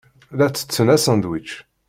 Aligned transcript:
La 0.37 0.47
ttetten 0.49 0.87
asandwic. 0.95 1.49